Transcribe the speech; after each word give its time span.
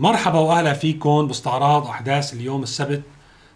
مرحبا 0.00 0.38
وأهلا 0.38 0.72
فيكم 0.72 1.26
باستعراض 1.26 1.86
أحداث 1.86 2.34
اليوم 2.34 2.62
السبت 2.62 3.02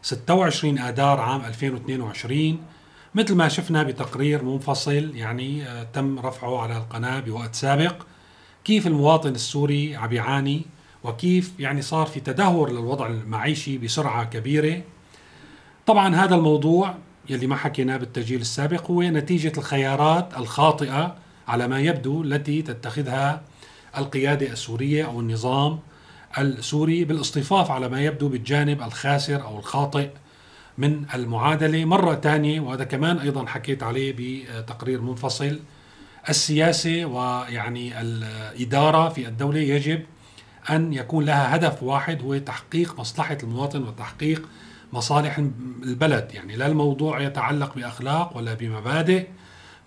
26 0.02 0.78
آذار 0.78 1.20
عام 1.20 1.44
2022 1.44 2.58
مثل 3.14 3.34
ما 3.34 3.48
شفنا 3.48 3.82
بتقرير 3.82 4.44
منفصل 4.44 5.10
يعني 5.14 5.68
آه، 5.68 5.82
تم 5.82 6.18
رفعه 6.18 6.60
على 6.60 6.76
القناة 6.76 7.20
بوقت 7.20 7.54
سابق. 7.54 8.02
كيف 8.64 8.86
المواطن 8.86 9.30
السوري 9.30 9.96
عم 9.96 10.12
يعاني؟ 10.12 10.62
وكيف 11.04 11.52
يعني 11.58 11.82
صار 11.82 12.06
في 12.06 12.20
تدهور 12.20 12.72
للوضع 12.72 13.06
المعيشي 13.06 13.78
بسرعة 13.78 14.24
كبيرة؟ 14.24 14.82
طبعا 15.86 16.14
هذا 16.14 16.34
الموضوع 16.34 16.94
يلي 17.28 17.46
ما 17.46 17.56
حكيناه 17.56 17.96
بالتسجيل 17.96 18.40
السابق 18.40 18.90
هو 18.90 19.02
نتيجة 19.02 19.52
الخيارات 19.58 20.38
الخاطئة 20.38 21.16
على 21.48 21.68
ما 21.68 21.80
يبدو 21.80 22.22
التي 22.22 22.62
تتخذها 22.62 23.42
القيادة 23.98 24.46
السورية 24.46 25.04
أو 25.04 25.20
النظام 25.20 25.78
السوري 26.38 27.04
بالاصطفاف 27.04 27.70
على 27.70 27.88
ما 27.88 28.04
يبدو 28.04 28.28
بالجانب 28.28 28.82
الخاسر 28.82 29.42
أو 29.42 29.58
الخاطئ 29.58 30.10
من 30.78 31.04
المعادلة. 31.14 31.84
مرة 31.84 32.14
ثانية 32.14 32.60
وهذا 32.60 32.84
كمان 32.84 33.18
أيضا 33.18 33.46
حكيت 33.46 33.82
عليه 33.82 34.14
بتقرير 34.18 35.00
منفصل 35.00 35.60
السياسة 36.28 37.04
ويعني 37.04 38.00
الإدارة 38.00 39.08
في 39.08 39.28
الدولة 39.28 39.58
يجب 39.58 40.02
أن 40.70 40.92
يكون 40.92 41.24
لها 41.24 41.56
هدف 41.56 41.82
واحد 41.82 42.22
هو 42.22 42.38
تحقيق 42.38 43.00
مصلحة 43.00 43.38
المواطن 43.42 43.82
وتحقيق 43.82 44.48
مصالح 44.92 45.38
البلد. 45.82 46.30
يعني 46.34 46.56
لا 46.56 46.66
الموضوع 46.66 47.20
يتعلق 47.20 47.74
بأخلاق 47.74 48.36
ولا 48.36 48.54
بمبادئ 48.54 49.26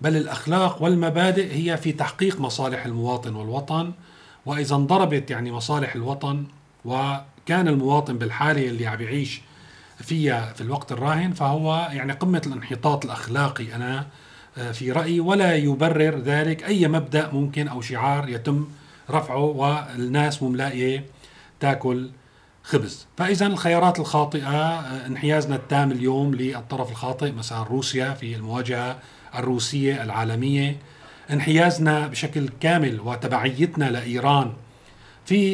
بل 0.02 0.16
الأخلاق 0.16 0.84
والمبادئ 0.84 1.54
هي 1.54 1.78
في 1.78 1.92
تحقيق 1.92 2.42
مصالح 2.42 2.86
المواطن 2.86 3.36
والوطن. 3.36 3.94
وإذا 4.48 4.76
انضربت 4.76 5.32
يعني 5.32 5.52
مصالح 5.52 5.96
الوطن 5.96 6.44
وكان 6.86 7.68
المواطن 7.68 8.18
بالحالة 8.18 8.68
اللي 8.68 8.88
عم 8.88 9.02
يعيش 9.02 9.42
فيها 10.02 10.54
في 10.54 10.62
الوقت 10.62 10.92
الراهن 10.92 11.34
فهو 11.34 11.90
يعني 11.92 12.14
قمة 12.14 12.42
الانحطاط 12.46 13.06
الأخلاقي 13.06 13.76
أنا 13.76 14.06
آه، 14.58 14.72
في 14.72 14.92
رأيي 14.92 15.20
ولا 15.20 15.56
يبرر 15.56 16.18
ذلك. 16.20 16.64
أي 16.64 16.88
مبدأ 16.88 17.32
ممكن 17.34 17.68
أو 17.68 17.82
شعار 17.82 18.30
يتم 18.30 18.68
رفعه 19.10 19.44
والناس 19.44 20.44
مو 20.44 20.50
ملاقية 20.50 21.06
تاكل 21.60 22.10
خبز. 22.64 23.08
فإذا 23.18 23.48
الخيارات 23.48 24.00
الخاطئة 24.00 24.48
آه، 24.48 25.08
انحيازنا 25.08 25.56
التام 25.56 25.92
اليوم 25.92 26.36
للطرف 26.36 26.92
الخاطئ 26.92 27.32
مثلا 27.32 27.64
روسيا 27.64 28.14
في 28.14 28.36
المواجهة 28.36 29.00
الروسية 29.36 30.04
العالمية. 30.04 30.78
انحيازنا 31.32 32.08
بشكل 32.08 32.50
كامل 32.60 33.00
وتبعيتنا 33.00 33.86
لإيران. 33.86 34.54
في 35.26 35.54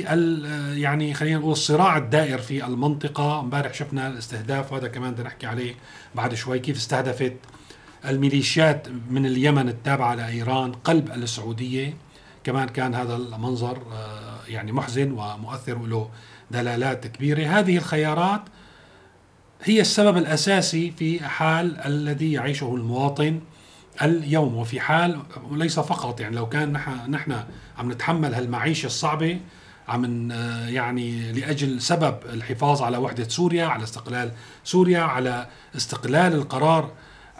يعني 0.77 1.13
خلينا 1.13 1.39
نقول 1.39 1.51
الصراع 1.51 1.97
الدائر 1.97 2.37
في 2.37 2.65
المنطقة. 2.65 3.39
امبارح 3.39 3.73
شفنا 3.73 4.07
الاستهداف 4.07 4.71
وهذا 4.71 4.87
كمان 4.87 5.11
بدنا 5.11 5.27
نحكي 5.27 5.47
عليه 5.47 5.75
بعد 6.15 6.33
شوي 6.33 6.59
كيف 6.59 6.77
استهدفت 6.77 7.33
الميليشيات 8.05 8.87
من 9.09 9.25
اليمن 9.25 9.69
التابعة 9.69 10.15
لإيران 10.15 10.71
قلب 10.71 11.11
السعودية. 11.11 11.97
كمان 12.43 12.67
كان 12.67 12.95
هذا 12.95 13.15
المنظر 13.15 13.77
آه، 13.77 14.39
يعني 14.47 14.71
محزن 14.71 15.11
ومؤثر 15.11 15.77
وله 15.77 16.09
دلالات 16.51 17.07
كبيرة. 17.07 17.59
هذه 17.59 17.77
الخيارات 17.77 18.41
هي 19.63 19.81
السبب 19.81 20.17
الأساسي 20.17 20.91
في 20.91 21.23
حال 21.23 21.79
الذي 21.79 22.31
يعيشه 22.31 22.75
المواطن. 22.75 23.39
اليوم 24.01 24.55
وفي 24.55 24.79
حال 24.79 25.19
وليس 25.51 25.79
فقط 25.79 26.19
يعني 26.19 26.35
لو 26.35 26.49
كان 26.49 26.71
نحن 26.71 27.11
نحن 27.11 27.43
عم 27.77 27.91
نتحمل 27.91 28.33
هالمعيشة 28.33 28.85
الصعبة 28.85 29.39
عم 29.87 30.31
يعني 30.67 31.31
لأجل 31.31 31.81
سبب 31.81 32.17
الحفاظ 32.33 32.81
على 32.81 32.97
وحدة 32.97 33.23
سوريا 33.29 33.65
على 33.65 33.83
استقلال 33.83 34.31
سوريا 34.63 34.99
على 34.99 35.47
استقلال 35.75 36.33
القرار 36.33 36.91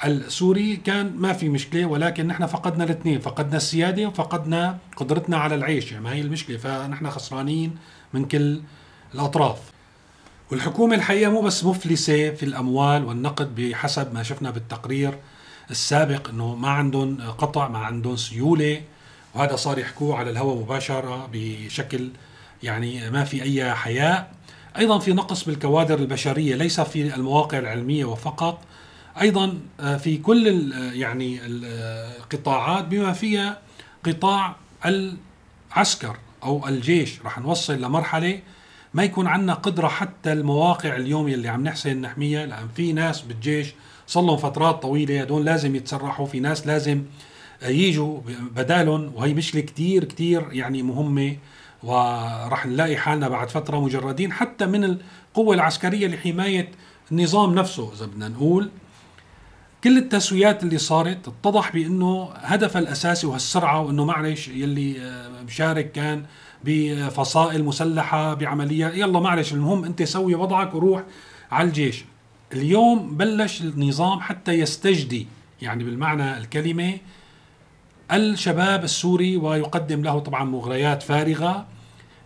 السوري 0.05 0.75
كان 0.75 1.13
ما 1.15 1.33
في 1.33 1.49
مشكلة 1.49 1.85
ولكن 1.85 2.27
نحن 2.27 2.45
فقدنا 2.45 2.83
الاثنين 2.83 3.19
فقدنا 3.19 3.57
السيادة 3.57 4.05
وفقدنا 4.05 4.77
قدرتنا 4.97 5.37
على 5.37 5.55
العيش 5.55 5.91
يعني 5.91 6.03
ما 6.03 6.13
هي 6.13 6.21
المشكلة 6.21 6.57
فنحن 6.57 7.09
خسرانين 7.09 7.75
من 8.13 8.25
كل 8.25 8.61
الأطراف. 9.13 9.57
والحكومة 10.51 10.95
الحقيقة 10.95 11.31
مو 11.31 11.41
بس 11.41 11.63
مفلسة 11.63 12.29
في 12.29 12.43
الأموال 12.43 13.05
والنقد 13.05 13.55
بحسب 13.55 14.13
ما 14.13 14.23
شفنا 14.23 14.51
بالتقرير 14.51 15.17
السابق 15.71 16.29
إنه 16.29 16.55
ما 16.55 16.69
عندهم 16.69 17.31
قطع 17.31 17.67
ما 17.67 17.79
عندهم 17.79 18.15
سيولة 18.15 18.81
وهذا 19.33 19.55
صار 19.55 19.79
يحكوه 19.79 20.17
على 20.17 20.29
الهواء 20.29 20.57
مباشرة 20.57 21.29
بشكل 21.33 22.09
يعني 22.63 23.09
ما 23.09 23.23
في 23.23 23.43
أي 23.43 23.73
حياء. 23.73 24.33
أيضا 24.77 24.99
في 24.99 25.13
نقص 25.13 25.43
بالكوادر 25.43 25.99
البشرية 25.99 26.55
ليس 26.55 26.81
في 26.81 27.15
المواقع 27.15 27.59
العلمية 27.59 28.05
وفقط 28.05 28.59
أيضا 29.21 29.59
آه، 29.79 29.97
في 29.97 30.17
كل 30.17 30.71
يعني 30.93 31.39
القطاعات 31.43 32.85
بما 32.85 33.13
فيها 33.13 33.59
قطاع 34.05 34.55
العسكر 34.85 36.17
أو 36.43 36.67
الجيش. 36.67 37.21
رح 37.25 37.39
نوصل 37.39 37.81
لمرحلة 37.81 38.39
ما 38.93 39.03
يكون 39.03 39.27
عندنا 39.27 39.53
قدرة 39.53 39.87
حتى 39.87 40.33
المواقع 40.33 40.95
اليوم 40.95 41.27
اللي 41.27 41.47
عم 41.47 41.63
نحسن 41.63 42.01
نحميها 42.01 42.45
لأن 42.45 42.67
في 42.75 42.93
ناس 42.93 43.21
بالجيش 43.21 43.73
صار 44.07 44.23
لهم 44.23 44.37
فترات 44.37 44.81
طويلة 44.81 45.21
هدول 45.21 45.45
لازم 45.45 45.75
يتسرحوا 45.75 46.25
في 46.25 46.39
ناس 46.39 46.67
لازم 46.67 47.03
يجوا 47.63 48.19
بدالهم 48.55 49.11
وهي 49.15 49.33
مشكلة 49.33 49.61
كثير 49.61 50.03
كثير 50.03 50.47
يعني 50.51 50.83
مهمة 50.83 51.35
وراح 51.83 52.65
نلاقي 52.65 52.97
حالنا 52.97 53.27
بعد 53.27 53.49
فترة 53.49 53.79
مجردين 53.79 54.31
حتى 54.31 54.65
من 54.65 54.83
القوة 54.83 55.55
العسكرية 55.55 56.07
لحماية 56.07 56.71
النظام 57.11 57.55
نفسه 57.55 57.91
إذا 57.93 58.05
بدنا 58.05 58.27
نقول. 58.27 58.69
كل 59.83 59.97
التسويات 59.97 60.63
اللي 60.63 60.77
صارت 60.77 61.27
اتضح 61.27 61.73
بأنه 61.73 62.29
هدفها 62.33 62.81
الأساسي 62.81 63.27
وهالسرعة 63.27 63.81
وأنه 63.81 64.05
معلش 64.05 64.47
يلي 64.47 65.01
آه، 65.01 65.41
مشارك 65.43 65.91
كان 65.91 66.25
بفصائل 66.63 67.63
مسلحة 67.63 68.33
بعمليات 68.33 68.93
يلا 68.95 69.19
معلش 69.19 69.53
المهم 69.53 69.85
أنت 69.85 70.03
سوي 70.03 70.35
وضعك 70.35 70.75
وروح 70.75 71.03
على 71.51 71.67
الجيش. 71.67 72.05
اليوم 72.53 73.17
بلش 73.17 73.61
النظام 73.61 74.19
حتى 74.19 74.51
يستجدي 74.51 75.27
يعني 75.61 75.83
بالمعنى 75.83 76.37
الكلمة 76.37 76.97
الشباب 78.11 78.83
السوري 78.83 79.37
ويقدم 79.37 80.03
له 80.03 80.19
طبعا 80.19 80.43
مغريات 80.43 81.03
فارغة 81.03 81.65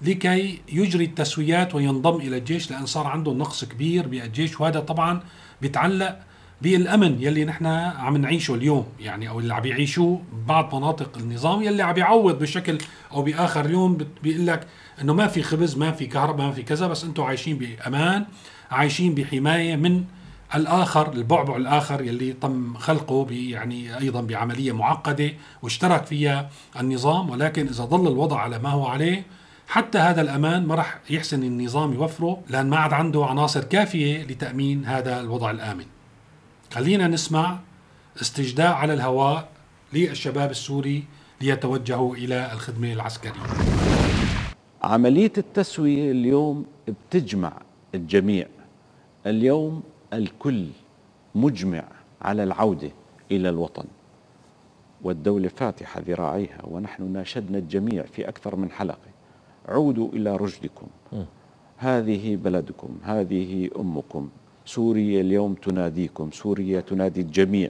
لكي 0.02 0.62
يجري 0.72 1.06
التسويات 1.06 1.76
وينضم 1.76 2.16
إلى 2.22 2.38
الجيش 2.38 2.72
لأن 2.72 2.86
صار 2.86 3.08
عنده 3.08 3.32
نقص 3.32 3.66
كبير 3.66 4.08
بالجيش 4.08 4.62
وهذا 4.62 4.80
طبعا 4.80 5.22
بيتعلق 5.62 6.20
بالأمن 6.62 7.22
يلي 7.22 7.46
نحن 7.46 7.66
عم 7.66 8.18
نعيشه 8.18 8.56
اليوم 8.56 8.86
يعني 9.00 9.30
أو 9.30 9.40
اللي 9.40 9.54
عم 9.54 9.66
يعيشوه 9.66 10.22
بعض 10.48 10.76
مناطق 10.76 11.18
النظام 11.18 11.62
يلي 11.62 11.84
عم 11.84 11.98
يعوض 11.98 12.40
بشكل 12.40 12.78
أو 13.12 13.22
بآخر. 13.22 13.66
اليوم 13.66 13.98
بيقول 14.24 14.48
لك 14.48 14.68
إنه 15.02 15.14
ما 15.14 15.28
في 15.28 15.44
خبز 15.44 15.78
ما 15.78 15.92
في 15.92 16.06
كهرباء 16.06 16.48
ما 16.48 16.54
في 16.54 16.64
كذا 16.64 16.88
بس 16.88 17.04
أنتم 17.04 17.24
عايشين 17.24 17.58
بأمان 17.58 18.26
عايشين 18.72 19.16
بحماية 19.16 19.76
من 19.76 20.04
الآخر 20.56 21.14
البعبع 21.14 21.56
الآخر 21.56 22.02
يلي 22.02 22.34
تم 22.34 22.78
خلقه 22.78 23.28
يعني 23.32 23.98
أيضا 23.98 24.22
بعملية 24.22 24.72
معقدة 24.72 25.34
واشترك 25.62 26.06
فيها 26.06 26.50
النظام 26.80 27.30
ولكن 27.30 27.68
إذا 27.68 27.84
ظل 27.84 28.08
الوضع 28.08 28.40
على 28.40 28.60
ما 28.60 28.70
هو 28.70 28.86
عليه 28.86 29.26
حتى 29.68 29.98
هذا 29.98 30.22
الأمان 30.22 30.66
ما 30.66 30.76
راح 30.76 31.00
يحسن 31.10 31.44
النظام 31.44 31.94
يوفره 31.94 32.44
لأن 32.50 32.70
ما 32.70 32.78
عاد 32.78 32.94
عنده 32.94 33.26
عناصر 33.26 33.64
كافية 33.64 34.24
لتأمين 34.24 34.86
هذا 34.86 35.20
الوضع 35.20 35.52
الآمن. 35.52 35.86
خلينا 36.74 37.08
نسمع 37.08 37.60
استجداء 38.22 38.74
على 38.74 38.94
الهواء 38.94 39.50
للشباب 39.94 40.52
السوري 40.52 41.04
ليتوجهوا 41.42 42.16
إلى 42.16 42.54
الخدمة 42.54 42.94
العسكرية. 42.94 43.97
عملية 44.88 45.32
التسوية 45.38 46.12
اليوم 46.12 46.66
بتجمع 46.88 47.54
الجميع. 47.96 48.48
اليوم 49.26 49.84
الكل 50.14 50.66
مجمع 51.36 51.84
على 52.22 52.44
العودة 52.44 52.92
إلى 53.32 53.50
الوطن. 53.50 53.84
والدولة 55.04 55.48
فاتحة 55.48 56.02
ذراعيها 56.08 56.62
ونحن 56.64 57.04
ناشدنا 57.14 57.58
الجميع 57.58 58.04
في 58.04 58.30
أكثر 58.30 58.56
من 58.56 58.72
حلقة. 58.72 59.08
عودوا 59.68 60.10
إلى 60.14 60.36
رشدكم. 60.36 60.88
هذه 61.78 62.36
بلدكم 62.36 62.90
هذه 63.04 63.70
أمكم. 63.80 64.30
سوريا 64.66 65.22
اليوم 65.22 65.54
تناديكم 65.54 66.32
سوريا 66.32 66.82
تنادي 66.82 67.22
الجميع. 67.22 67.70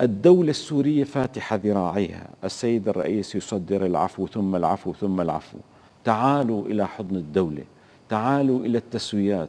الدولة 0.00 0.50
السورية 0.50 1.04
فاتحة 1.04 1.56
ذراعيها. 1.56 2.28
السيد 2.44 2.88
الرئيس 2.88 3.34
يصدر 3.34 3.86
العفو 3.86 4.26
ثم 4.26 4.56
العفو 4.56 4.92
ثم 4.92 5.20
العفو. 5.20 5.58
تعالوا 6.04 6.66
إلى 6.66 6.88
حضن 6.88 7.16
الدولة 7.16 7.64
تعالوا 8.08 8.60
إلى 8.60 8.78
التسويات. 8.78 9.48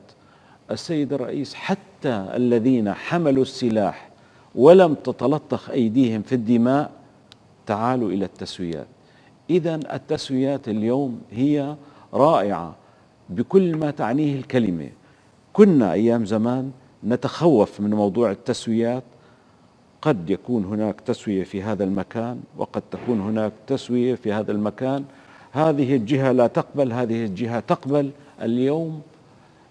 السيد 0.72 1.14
الرئيس 1.14 1.54
حتى 1.54 2.28
الذين 2.36 2.94
حملوا 2.94 3.42
السلاح 3.42 4.10
ولم 4.56 4.94
تتلطخ 4.94 5.70
أيديهم 5.70 6.22
في 6.22 6.36
الدماء 6.36 6.92
تعالوا 7.66 8.10
إلى 8.12 8.26
التسويات. 8.26 8.88
اذا 9.50 9.76
التسويات 9.76 10.68
اليوم 10.68 11.22
هي 11.32 11.76
رائعة 12.14 12.76
بكل 13.30 13.78
ما 13.78 13.92
تعنيه 13.92 14.36
الكلمة. 14.36 14.90
كنا 15.54 15.94
أيام 15.94 16.26
زمان 16.26 16.72
نتخوف 17.04 17.82
من 17.82 17.90
موضوع 17.90 18.32
التسويات. 18.32 19.04
قد 20.02 20.30
يكون 20.30 20.66
هناك 20.66 21.02
تسوية 21.02 21.44
في 21.44 21.64
هذا 21.64 21.84
المكان 21.84 22.42
وقد 22.58 22.84
تكون 22.92 23.22
هناك 23.22 23.52
تسوية 23.68 24.16
في 24.16 24.34
هذا 24.34 24.52
المكان. 24.52 25.06
هذه 25.52 25.96
الجهة 25.96 26.32
لا 26.32 26.48
تقبل 26.48 26.94
هذه 26.94 27.26
الجهة 27.26 27.60
تقبل. 27.60 28.12
اليوم 28.42 29.02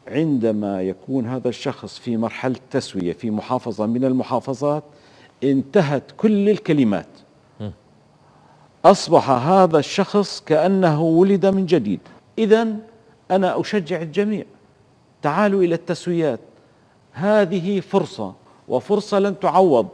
عندما 0.09 0.83
يكون 0.83 1.27
هذا 1.27 1.49
الشخص 1.49 1.99
في 1.99 2.17
مرحلة 2.17 2.57
تسوية 2.71 3.13
في 3.13 3.31
محافظة 3.31 3.87
من 3.87 4.05
المحافظات 4.05 4.83
انتهت 5.45 6.03
كل 6.17 6.49
الكلمات. 6.49 7.07
أصبح 8.85 9.31
هذا 9.31 9.79
الشخص 9.79 10.43
كأنه 10.47 11.03
ولد 11.03 11.47
من 11.47 11.67
جديد. 11.67 12.01
إذا 12.39 12.77
أنا 13.31 13.61
أشجع 13.61 14.03
الجميع. 14.03 14.45
تعالوا 15.23 15.63
إلى 15.63 15.75
التسويات. 15.75 16.41
هذه 17.13 17.81
فرصة 17.81 18.33
وفرصة 18.69 19.19
لن 19.19 19.41
تعوض. 19.41 19.89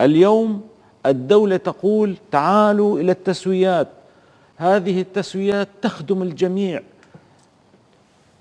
اليوم 0.00 0.62
الدولة 1.06 1.56
تقول 1.56 2.16
تعالوا 2.30 3.00
إلى 3.00 3.12
التسويات. 3.12 3.88
هذه 4.56 5.00
التسويات 5.00 5.68
تخدم 5.82 6.22
الجميع 6.22 6.82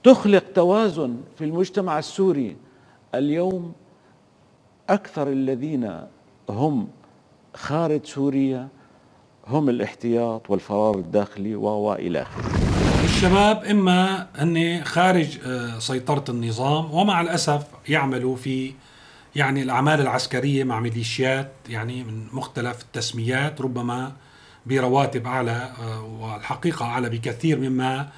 تخلق 0.04 0.44
توازن 0.56 1.18
في 1.38 1.44
المجتمع 1.44 2.00
السوري 2.00 2.56
اليوم 3.16 3.74
أكثر 4.90 5.28
الذين 5.28 6.02
هم 6.50 6.88
خارج 7.54 8.06
سوريا 8.06 8.68
هم 9.48 9.70
الاحتياط 9.70 10.50
والفرار 10.50 10.96
الداخلي 10.96 11.56
والى 11.56 12.22
آخره. 12.22 12.44
الشباب 13.04 13.64
إما 13.64 14.28
هن 14.36 14.84
خارج 14.84 15.40
آه، 15.46 15.80
سيطرة 15.80 16.24
النظام 16.30 16.94
ومع 16.94 17.22
الأسف 17.22 17.64
يعملوا 17.90 18.36
في 18.36 18.74
يعني 19.36 19.62
الأعمال 19.62 20.02
العسكرية 20.02 20.64
مع 20.64 20.80
ميليشيات 20.80 21.52
يعني 21.70 22.04
من 22.04 22.28
مختلف 22.34 22.82
التسميات 22.82 23.62
ربما 23.62 24.12
برواتب 24.66 25.28
أعلى 25.28 25.72
آه، 25.82 26.04
والحقيقة 26.04 26.86
أعلى 26.86 27.10
بكثير 27.10 27.60
مما 27.60 28.10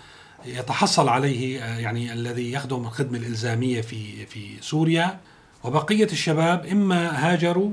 يتحصل 0.45 1.09
عليه 1.09 1.63
آه، 1.63 1.77
يعني 1.77 2.13
الذي 2.13 2.51
يخدم 2.51 2.85
الخدمة 2.85 3.17
الإلزامية 3.17 3.81
في 3.81 4.25
في 4.25 4.61
سوريا. 4.61 5.19
وبقية 5.63 6.05
الشباب 6.11 6.65
إما 6.65 7.09
هاجروا 7.33 7.71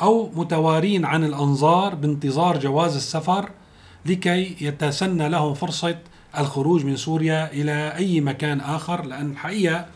أو 0.00 0.30
متوارين 0.34 1.04
عن 1.04 1.24
الأنظار 1.24 1.94
بانتظار 1.94 2.58
جواز 2.58 2.96
السفر 2.96 3.50
لكي 4.06 4.56
يتسنى 4.60 5.28
لهم 5.28 5.54
فرصة 5.54 5.98
الخروج 6.38 6.84
من 6.84 6.96
سوريا 6.96 7.52
إلى 7.52 7.94
أي 7.96 8.20
مكان 8.20 8.60
آخر 8.60 9.04
لأن 9.04 9.30
الحقيقة 9.30 9.86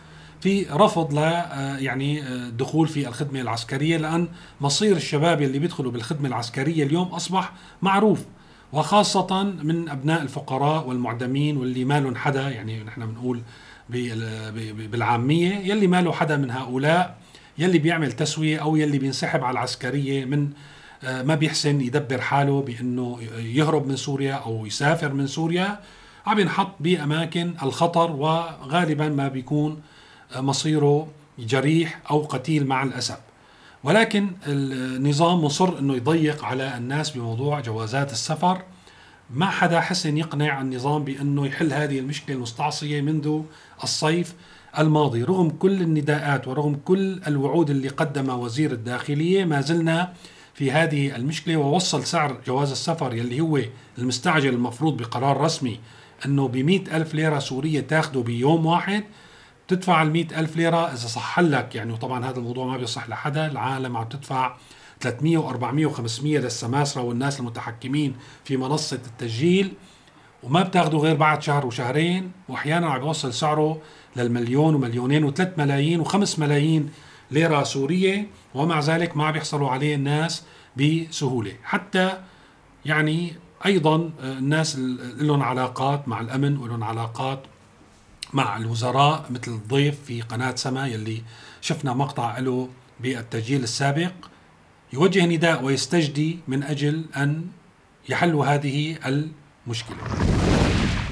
في 0.40 0.67
رفض 0.70 1.14
ل 1.14 1.19
آه، 1.19 1.76
يعني 1.76 2.23
الدخول 2.23 2.88
آه، 2.88 2.93
في 2.93 3.08
الخدمة 3.08 3.40
العسكرية 3.40 3.96
لأن 3.96 4.29
مصير 4.61 4.96
الشباب 4.96 5.43
اللي 5.43 5.58
بيدخلوا 5.58 5.93
بالخدمة 5.93 6.29
العسكرية 6.29 6.85
اليوم 6.85 7.08
أصبح 7.08 7.52
معروف 7.82 8.25
وخاصة 8.73 9.43
من 9.43 9.88
أبناء 9.88 10.23
الفقراء 10.23 10.88
والمعدمين 10.88 11.56
واللي 11.56 11.85
ما 11.85 12.00
لهم 12.00 12.17
حدا 12.17 12.49
يعني 12.49 12.85
نحن 12.85 13.06
بنقول 13.06 13.43
بالعامية 14.90 15.55
يلي 15.55 15.87
ما 15.87 16.02
له 16.02 16.12
حدا 16.12 16.37
من 16.37 16.50
هؤلاء 16.50 17.19
يلي 17.58 17.79
بيعمل 17.79 18.12
تسوية 18.12 18.58
أو 18.58 18.76
يلي 18.76 18.99
بينسحب 18.99 19.44
على 19.44 19.52
العسكرية 19.52 20.25
من 20.25 20.50
آه، 21.05 21.23
ما 21.23 21.35
بيحسن 21.35 21.81
يدبر 21.81 22.20
حاله 22.20 22.62
بأنه 22.62 23.19
يهرب 23.38 23.87
من 23.87 23.96
سوريا 23.96 24.35
أو 24.35 24.67
يسافر 24.67 25.12
من 25.12 25.26
سوريا 25.26 25.81
عم 26.26 26.38
ينحط 26.38 26.70
بأماكن 26.81 27.55
الخطر 27.62 28.11
وغالبا 28.11 29.08
ما 29.08 29.29
بيكون 29.29 29.82
مصيره 30.36 31.08
جريح 31.38 32.00
أو 32.10 32.22
قتيل 32.22 32.66
مع 32.66 32.82
الأسف. 32.82 33.19
ولكن 33.84 34.30
النظام 34.46 35.44
مصر 35.44 35.78
أنه 35.78 35.94
يضيق 35.96 36.44
على 36.44 36.76
الناس 36.76 37.10
بموضوع 37.10 37.60
جوازات 37.60 38.12
السفر. 38.12 38.62
ما 39.30 39.46
حدا 39.46 39.80
حسن 39.80 40.19
يقنع 40.19 40.60
النظام 40.60 41.04
بأنه 41.04 41.46
يحل 41.46 41.72
هذه 41.72 41.98
المشكلة 41.98 42.36
المستعصية 42.36 43.00
منذ 43.00 43.40
الصيف 43.82 44.34
الماضي. 44.78 45.22
رغم 45.22 45.50
كل 45.50 45.82
النداءات 45.82 46.48
ورغم 46.48 46.75
كل 46.84 47.20
الوعود 47.26 47.70
اللي 47.70 47.88
قدمها 47.88 48.34
وزير 48.34 48.72
الداخلية 48.72 49.44
ما 49.44 49.60
زلنا 49.60 50.12
في 50.54 50.72
هذه 50.72 51.16
المشكلة. 51.16 51.56
ووصل 51.56 52.04
سعر 52.04 52.40
جواز 52.46 52.70
السفر 52.70 53.14
يلي 53.14 53.40
هو 53.40 53.60
المستعجل 53.98 54.54
المفروض 54.54 54.96
بقرار 54.96 55.40
رسمي 55.40 55.80
أنه 56.26 56.48
ب 56.48 56.56
ألف 56.92 57.14
ليرة 57.14 57.38
سورية 57.38 57.80
تاخده 57.80 58.20
بيوم 58.20 58.66
واحد. 58.66 59.04
تدفع 59.68 60.02
ال 60.02 60.34
ألف 60.34 60.56
ليرة 60.56 60.86
إذا 60.86 60.96
صح 60.96 61.40
لك. 61.40 61.74
يعني 61.74 61.92
وطبعا 61.92 62.24
هذا 62.24 62.38
الموضوع 62.38 62.66
ما 62.66 62.76
بيصح 62.76 63.08
لحدا. 63.08 63.46
العالم 63.46 63.96
عم 63.96 64.04
تدفع 64.04 64.56
300 65.00 65.38
و400 65.38 65.94
و500 65.94 66.24
للسماسرة 66.24 67.02
والناس 67.02 67.40
المتحكمين 67.40 68.16
في 68.44 68.56
منصة 68.56 69.00
التسجيل 69.06 69.72
وما 70.42 70.62
بتاخده 70.62 70.98
غير 70.98 71.16
بعد 71.16 71.42
شهر 71.42 71.66
وشهرين 71.66 72.32
واحيانا 72.48 72.86
عم 72.90 72.98
بيوصل 73.00 73.32
سعره 73.32 73.80
للمليون 74.16 74.74
ومليونين 74.74 75.24
وثلاث 75.24 75.58
ملايين 75.58 76.00
وخمس 76.00 76.38
ملايين 76.38 76.90
ليرة 77.30 77.62
سورية 77.62 78.26
ومع 78.54 78.80
ذلك 78.80 79.16
ما 79.16 79.30
بيحصلوا 79.30 79.70
عليه 79.70 79.94
الناس 79.94 80.42
بسهولة. 80.76 81.52
حتى 81.62 82.12
يعني 82.84 83.32
أيضا 83.66 84.10
الناس 84.22 84.76
لهم 85.18 85.42
علاقات 85.42 86.08
مع 86.08 86.20
الأمن 86.20 86.56
ولهم 86.56 86.84
علاقات 86.84 87.42
مع 88.32 88.56
الوزراء 88.56 89.25
مثل 89.30 89.50
الضيف 89.50 90.04
في 90.04 90.20
قناة 90.20 90.54
سما 90.54 90.86
يلي 90.86 91.22
شفنا 91.60 91.92
مقطع 91.94 92.38
له 92.38 92.69
بالتسجيل 93.00 93.62
السابق. 93.62 94.12
يوجه 94.92 95.26
نداء 95.26 95.64
ويستجدي 95.64 96.38
من 96.48 96.62
أجل 96.62 97.04
أن 97.16 97.44
يحلوا 98.08 98.44
هذه 98.44 98.96
المشكلة. 99.66 99.96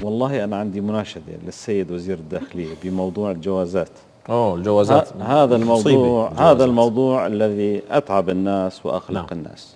والله 0.01 0.43
أنا 0.43 0.55
عندي 0.55 0.81
مناشدة 0.81 1.33
للسيد 1.45 1.91
وزير 1.91 2.17
الداخلية 2.17 2.75
بموضوع 2.83 3.31
الجوازات. 3.31 3.89
أوه 4.29 4.55
الجوازات 4.55 5.13
هذا 5.13 5.55
الموضوع 5.55 6.31
هذا 6.37 6.65
الموضوع 6.65 7.27
الذي 7.27 7.81
أتعب 7.89 8.29
الناس 8.29 8.85
وأقلق 8.85 9.33
نعم. 9.33 9.39
الناس. 9.39 9.75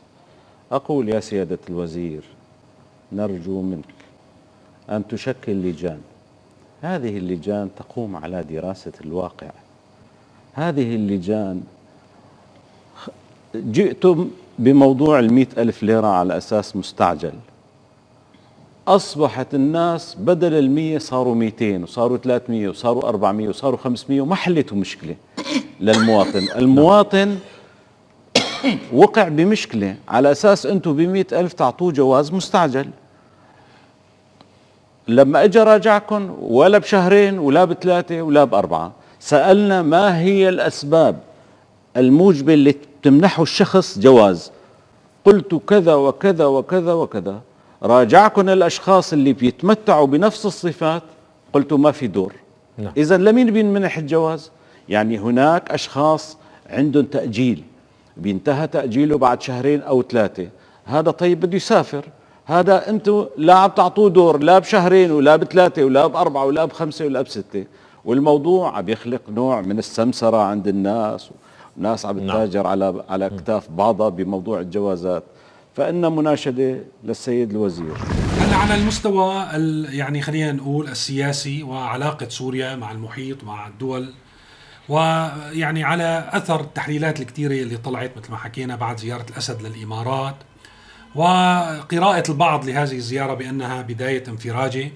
أقول 0.71 1.09
يا 1.09 1.19
سيادة 1.19 1.59
الوزير 1.69 2.23
نرجو 3.11 3.61
منك 3.61 3.85
أن 4.89 5.07
تشكل 5.07 5.51
لجان. 5.51 6.01
هذه 6.81 7.17
اللجان 7.17 7.69
تقوم 7.77 8.15
على 8.15 8.43
دراسة 8.43 8.91
الواقع. 9.05 9.47
هذه 10.53 10.95
اللجان 10.95 11.63
جئتم 13.55 14.29
بموضوع 14.59 15.19
المئة 15.19 15.61
ألف 15.61 15.83
ليرة 15.83 16.07
على 16.07 16.38
أساس 16.38 16.75
مستعجل. 16.75 17.33
أصبحت 18.88 19.53
الناس 19.53 20.15
بدل 20.19 20.53
المية 20.53 20.97
صاروا 20.97 21.35
200 21.35 21.83
وصاروا 21.83 22.17
300 22.17 22.69
وصاروا 22.69 23.09
400 23.09 23.50
وصاروا 23.50 23.77
500 23.77 24.21
وما 24.21 24.35
حلتوا 24.35 24.77
مشكلة 24.77 25.15
للمواطن. 25.79 26.47
المواطن 26.55 27.38
وقع 28.93 29.27
بمشكلة 29.27 29.95
على 30.07 30.31
أساس 30.31 30.65
أنتم 30.65 30.95
بمئة 30.95 31.39
ألف 31.39 31.53
تعطوه 31.53 31.91
جواز 31.91 32.33
مستعجل. 32.33 32.88
لما 35.12 35.44
اجى 35.44 35.60
راجعكم 35.60 36.38
ولا 36.41 36.77
بشهرين 36.77 37.39
ولا 37.39 37.65
بثلاثة 37.65 38.22
ولا 38.22 38.44
بأربعة 38.44 38.91
سألنا 39.20 39.82
ما 39.82 40.20
هي 40.20 40.50
الأسباب 40.50 41.20
الموجبة 41.98 42.53
اللي 42.53 42.75
تمنحه 43.03 43.44
الشخص 43.44 44.00
جواز؟ 44.00 44.51
قلت 45.25 45.56
كذا 45.56 45.94
وكذا 45.94 46.46
وكذا 46.46 46.94
وكذا. 46.94 47.41
راجعكم 47.84 48.50
الأشخاص 48.50 49.13
اللي 49.13 49.34
بيتمتعوا 49.34 50.08
بنفس 50.08 50.46
الصفات 50.46 51.03
قلتوا 51.53 51.77
ما 51.77 51.91
في 51.91 52.08
دور. 52.08 52.34
نعم. 52.77 52.94
اذا 52.98 53.18
لمين 53.18 53.51
بينمنح 53.51 53.98
الجواز؟ 53.98 54.51
يعني 54.89 55.20
هناك 55.20 55.72
أشخاص 55.72 56.38
عندهم 56.70 57.06
تأجيل 57.06 57.63
بينتهى 58.18 58.68
تأجيله 58.68 59.18
بعد 59.18 59.41
شهرين 59.41 59.82
أو 59.82 60.01
ثلاثة. 60.01 60.48
هذا 60.86 61.12
طيب 61.12 61.39
بده 61.39 61.56
يسافر. 61.56 62.06
هذا 62.45 62.89
أنتم 62.89 63.25
لا 63.38 63.53
عم 63.53 63.69
تعطوه 63.69 64.10
دور 64.10 64.38
لا 64.38 64.60
بشهرين 64.60 65.12
ولا 65.12 65.36
بثلاثة 65.36 65.83
ولا 65.83 66.07
بأربعة 66.07 66.45
ولا 66.45 66.65
بخمسة 66.65 67.05
ولا 67.05 67.21
بستة. 67.21 67.65
والموضوع 68.05 68.77
عم 68.77 68.89
يخلق 68.89 69.21
نوع 69.29 69.62
من 69.62 69.79
السمسرة 69.79 70.38
عند 70.38 70.67
الناس 70.67 71.29
وناس 71.77 72.05
عم 72.05 72.19
تتاجر 72.19 72.63
نعم. 72.63 72.71
على 72.71 73.03
على 73.10 73.25
اكتاف 73.25 73.69
بعضها 73.69 74.10
بموضوع 74.10 74.60
الجوازات. 74.60 75.24
فإن 75.75 76.15
مناشدة 76.15 76.79
للسيد 77.03 77.51
الوزير. 77.51 77.98
هلا 78.39 78.55
على 78.55 78.75
المستوى 78.75 79.45
يعني 79.91 80.21
خلينا 80.21 80.51
نقول 80.51 80.88
السياسي 80.88 81.63
وعلاقة 81.63 82.29
سوريا 82.29 82.75
مع 82.75 82.91
المحيط 82.91 83.43
مع 83.43 83.67
الدول 83.67 84.13
ويعني 84.89 85.83
على 85.83 86.29
أثر 86.31 86.62
التحليلات 86.62 87.19
الكثيرة 87.19 87.53
اللي 87.53 87.77
طلعت 87.77 88.17
مثل 88.17 88.31
ما 88.31 88.38
حكينا 88.38 88.75
بعد 88.75 89.00
زيارة 89.00 89.25
الأسد 89.29 89.62
للإمارات. 89.62 90.36
وقراءة 91.15 92.32
البعض 92.32 92.65
لهذه 92.65 92.96
الزيارة 92.96 93.34
بأنها 93.34 93.82
بداية 93.82 94.24
انفراجة 94.27 94.91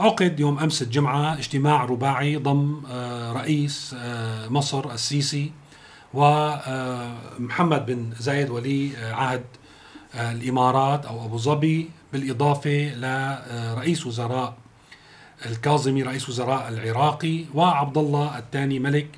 عقد 0.00 0.40
يوم 0.40 0.58
أمس 0.58 0.82
الجمعة 0.82 1.34
اجتماع 1.34 1.84
رباعي 1.84 2.36
ضم 2.36 2.82
آه، 2.90 3.32
رئيس 3.32 3.96
آه، 3.98 4.48
مصر 4.48 4.92
السيسي 4.92 5.52
ومحمد 6.14 7.86
بن 7.86 8.10
زايد 8.18 8.50
ولي 8.50 8.90
عهد 8.96 9.44
الإمارات 10.14 11.06
أو 11.06 11.24
أبو 11.24 11.38
ظبي. 11.38 11.90
بالإضافة 12.12 12.94
لرئيس 12.94 14.06
وزراء 14.06 14.54
الكاظمي 15.46 16.02
رئيس 16.02 16.28
وزراء 16.28 16.68
العراقي 16.68 17.44
وعبد 17.54 17.98
الله 17.98 18.38
الثاني 18.38 18.78
ملك 18.78 19.08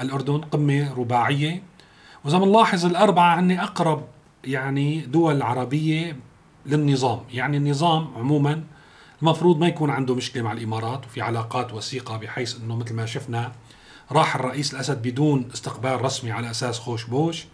الأردن 0.00 0.38
قمة 0.40 0.94
رباعية. 0.94 1.62
وإذا 2.24 2.38
بنلاحظ 2.38 2.86
الأربعة 2.86 3.40
هن 3.40 3.50
أقرب 3.50 4.04
يعني 4.44 5.00
دول 5.00 5.42
عربية 5.42 6.16
للنظام. 6.66 7.20
يعني 7.30 7.56
النظام 7.56 8.08
عموما 8.16 8.64
المفروض 9.22 9.58
ما 9.58 9.68
يكون 9.68 9.90
عنده 9.90 10.14
مشكلة 10.14 10.42
مع 10.42 10.52
الإمارات 10.52 11.06
وفي 11.06 11.20
علاقات 11.20 11.72
وثيقة 11.74 12.16
بحيث 12.16 12.56
إنه 12.60 12.76
مثل 12.76 12.94
ما 12.94 13.06
شفنا 13.06 13.52
راح 14.12 14.34
الرئيس 14.34 14.74
الأسد 14.74 15.02
بدون 15.02 15.48
استقبال 15.54 16.04
رسمي 16.04 16.32
على 16.32 16.50
أساس 16.50 16.78
خوش 16.78 17.04
بوش. 17.04 17.46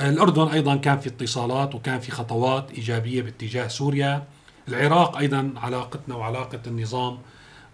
الأردن 0.00 0.48
أيضا 0.48 0.76
كان 0.76 0.98
في 0.98 1.08
اتصالات 1.08 1.74
وكان 1.74 2.00
في 2.00 2.12
خطوات 2.12 2.70
إيجابية 2.70 3.22
باتجاه 3.22 3.68
سوريا. 3.68 4.24
العراق 4.68 5.16
أيضا 5.16 5.52
علاقتنا 5.56 6.14
وعلاقة 6.14 6.60
النظام 6.66 7.18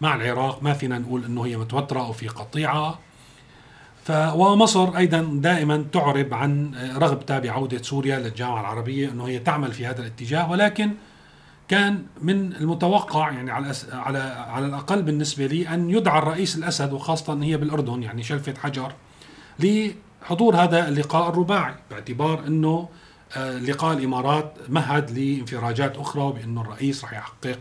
مع 0.00 0.14
العراق 0.14 0.62
ما 0.62 0.72
فينا 0.72 0.98
نقول 0.98 1.24
إنه 1.24 1.46
هي 1.46 1.56
متوترة 1.56 2.00
أو 2.00 2.12
في 2.12 2.28
قطيعة. 2.28 2.92
ف 2.92 3.11
ومصر 4.10 4.96
أيضا 4.96 5.28
دائما 5.32 5.84
تعرب 5.92 6.34
عن 6.34 6.74
رغبتها 6.96 7.38
بعوده 7.38 7.82
سوريا 7.82 8.18
للجامعة 8.18 8.60
العربية 8.60 9.08
إنه 9.08 9.28
هي 9.28 9.38
تعمل 9.38 9.72
في 9.72 9.86
هذا 9.86 10.00
الاتجاه 10.00 10.50
ولكن 10.50 10.90
كان 11.68 12.04
من 12.22 12.52
المتوقع 12.52 13.30
يعني 13.30 13.50
على 13.50 13.72
على 13.92 14.18
على 14.48 14.66
الأقل 14.66 15.02
بالنسبة 15.02 15.46
لي 15.46 15.68
أن 15.68 15.90
يدعى 15.90 16.18
الرئيس 16.18 16.56
الأسد 16.56 16.92
وخاصة 16.92 17.32
ان 17.32 17.42
هي 17.42 17.56
بالأردن 17.56 18.02
يعني 18.02 18.22
شلفة 18.22 18.54
حجر 18.62 18.92
لحضور 19.58 20.56
هذا 20.56 20.88
اللقاء 20.88 21.28
الرباعي 21.28 21.74
باعتبار 21.90 22.46
إنه 22.46 22.88
آه، 23.36 23.58
لقاء 23.58 23.96
الإمارات 23.96 24.54
مهد 24.68 25.10
لانفراجات 25.10 25.96
أخرى 25.96 26.22
وبانه 26.22 26.60
الرئيس 26.60 27.04
راح 27.04 27.12
يحقق 27.12 27.58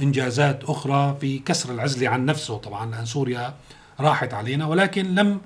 إنجازات 0.00 0.64
أخرى 0.64 1.16
في 1.20 1.38
كسر 1.38 1.72
العزلة 1.74 2.08
عن 2.08 2.24
نفسه. 2.24 2.56
طبعا 2.56 2.90
لأن 2.90 3.04
سوريا 3.04 3.54
راحت 4.00 4.34
علينا 4.34 4.66
ولكن 4.66 5.14
لم 5.14 5.40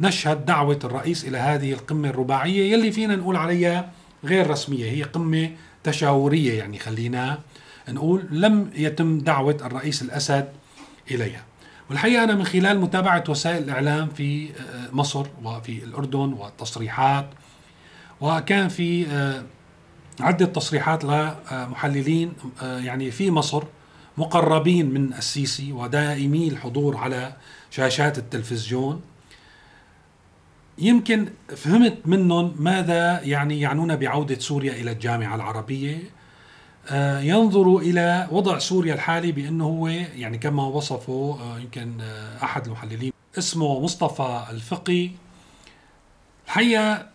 نشهد 0.00 0.46
دعوة 0.46 0.78
الرئيس 0.84 1.24
إلى 1.24 1.38
هذه 1.38 1.72
القمة 1.72 2.08
الرباعية 2.08 2.72
يلي 2.72 2.92
فينا 2.92 3.16
نقول 3.16 3.36
عليها 3.36 3.90
غير 4.24 4.50
رسمية 4.50 4.90
هي 4.90 5.02
قمة 5.02 5.50
تشاورية 5.84 6.58
يعني 6.58 6.78
خلينا 6.78 7.38
نقول 7.88 8.24
لم 8.30 8.70
يتم 8.74 9.18
دعوة 9.18 9.58
الرئيس 9.64 10.02
الأسد 10.02 10.48
إليها. 11.10 11.44
والحقيقة 11.90 12.24
أنا 12.24 12.34
من 12.34 12.44
خلال 12.44 12.80
متابعة 12.80 13.24
وسائل 13.28 13.62
الإعلام 13.62 14.08
في 14.08 14.50
آه، 14.50 14.88
مصر 14.92 15.26
وفي 15.44 15.84
الأردن 15.84 16.32
والتصريحات 16.32 17.30
وكان 18.20 18.68
في 18.68 19.06
آه، 19.06 19.42
عدة 20.20 20.46
تصريحات 20.46 21.04
لمحللين 21.04 22.32
آه، 22.62 22.78
يعني 22.78 23.10
في 23.10 23.30
مصر 23.30 23.64
مقربين 24.18 24.94
من 24.94 25.12
السيسي 25.12 25.72
ودائمي 25.72 26.48
الحضور 26.48 26.96
على 26.96 27.36
شاشات 27.70 28.18
التلفزيون 28.18 29.00
يمكن 30.78 31.28
فهمت 31.56 31.98
منهم 32.04 32.54
ماذا 32.58 33.20
يعني 33.22 33.60
يعنون 33.60 33.96
بعودة 33.96 34.38
سوريا 34.38 34.72
إلى 34.72 34.92
الجامعة 34.92 35.34
العربية. 35.34 35.98
آه، 36.90 37.20
ينظروا 37.20 37.80
إلى 37.80 38.28
وضع 38.30 38.58
سوريا 38.58 38.94
الحالي 38.94 39.32
بأنه 39.32 39.64
هو 39.64 39.88
يعني 39.88 40.38
كما 40.38 40.62
وصفه 40.66 41.38
آه، 41.40 41.58
يمكن 41.58 42.00
آه، 42.00 42.44
أحد 42.44 42.66
المحللين 42.66 43.12
اسمه 43.38 43.80
مصطفى 43.80 44.44
الفقي. 44.50 45.10
الحقيقة 46.46 47.06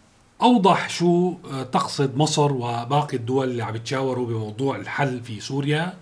أوضح 0.42 0.90
شو 0.90 1.34
تقصد 1.72 2.18
مصر 2.18 2.54
وباقي 2.54 3.18
الدول 3.18 3.50
اللي 3.50 3.64
عم 3.64 3.76
يتشاوروا 3.76 4.28
بموضوع 4.28 4.76
الحل 4.76 5.24
في 5.24 5.40
سوريا. 5.40 5.94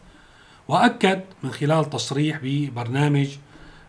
وأكد 0.68 1.22
من 1.44 1.52
خلال 1.52 1.90
تصريح 1.90 2.40
ببرنامج 2.44 3.28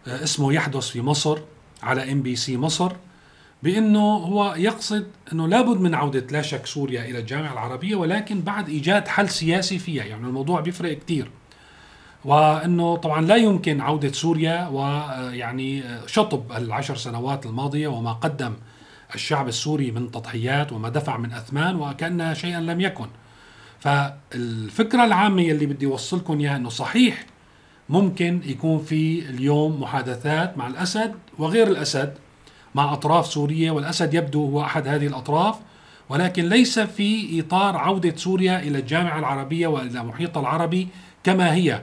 اسمه 0.06 0.52
يحدث 0.52 0.88
في 0.88 1.00
مصر 1.00 1.38
على 1.82 2.12
إم 2.12 2.22
بي 2.22 2.36
سي 2.36 2.56
مصر. 2.56 2.92
بأنه 3.62 4.14
هو 4.16 4.54
يقصد 4.54 5.06
أنه 5.32 5.48
لابد 5.48 5.80
من 5.80 5.94
عودة 5.94 6.26
لا 6.30 6.42
شك 6.42 6.66
سوريا 6.66 7.04
إلى 7.04 7.18
الجامعة 7.18 7.52
العربية 7.52 7.96
ولكن 7.96 8.40
بعد 8.40 8.68
إيجاد 8.68 9.08
حل 9.08 9.28
سياسي 9.28 9.78
فيها. 9.78 10.04
يعني 10.04 10.26
الموضوع 10.26 10.60
بيفرق 10.60 10.98
كثير 10.98 11.30
وأنه 12.24 12.96
طبعا 12.96 13.20
لا 13.20 13.36
يمكن 13.36 13.80
عودة 13.80 14.12
سوريا 14.12 14.68
ويعني 14.68 15.82
شطب 16.06 16.52
العشر 16.52 16.96
سنوات 16.96 17.46
الماضية 17.46 17.88
وما 17.88 18.12
قدم 18.12 18.54
الشعب 19.14 19.48
السوري 19.48 19.90
من 19.90 20.10
تضحيات 20.10 20.72
وما 20.72 20.88
دفع 20.88 21.16
من 21.16 21.32
أثمان 21.32 21.76
وكأنها 21.76 22.34
شيئا 22.34 22.60
لم 22.60 22.80
يكن. 22.80 23.06
فالفكرة 23.80 25.04
العامة 25.04 25.42
اللي 25.42 25.66
بدي 25.66 25.86
اوصلكم 25.86 26.40
إياها 26.40 26.56
إنه 26.56 26.68
صحيح 26.68 27.26
ممكن 27.88 28.40
يكون 28.44 28.78
في 28.78 29.30
اليوم 29.30 29.82
محادثات 29.82 30.58
مع 30.58 30.66
الأسد 30.66 31.14
وغير 31.38 31.66
الأسد 31.66 32.14
مع 32.74 32.92
أطراف 32.92 33.26
سوريه 33.26 33.70
والأسد 33.70 34.14
يبدو 34.14 34.44
هو 34.44 34.60
أحد 34.62 34.88
هذه 34.88 35.06
الأطراف. 35.06 35.56
ولكن 36.08 36.48
ليس 36.48 36.78
في 36.78 37.40
إطار 37.40 37.76
عودة 37.76 38.16
سوريا 38.16 38.58
إلى 38.58 38.78
الجامعة 38.78 39.18
العربية 39.18 39.66
وإلى 39.66 40.00
المحيط 40.00 40.38
العربي 40.38 40.88
كما 41.24 41.54
هي 41.54 41.82